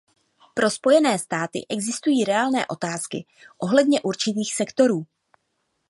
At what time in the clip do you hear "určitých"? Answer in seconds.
4.01-4.53